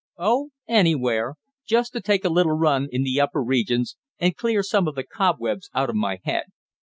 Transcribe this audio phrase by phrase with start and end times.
[0.17, 1.35] "Oh, anywhere.
[1.63, 5.03] Just to take a little run in the upper regions, and clear some of the
[5.03, 6.45] cobwebs out of my head.